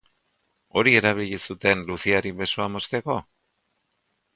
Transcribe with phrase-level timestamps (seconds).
[0.81, 3.23] Hori erabili zuten Luciari besoa mozteko?